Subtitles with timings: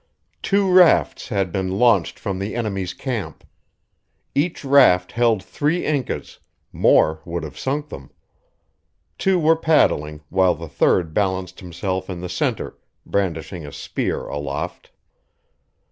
[0.41, 3.43] Two rafts had been launched from the enemy's camp.
[4.33, 6.39] Each raft held three Incas
[6.73, 8.09] more would have sunk them.
[9.19, 14.89] Two were paddling, while the third balanced himself in the center, brandishing a spear aloft.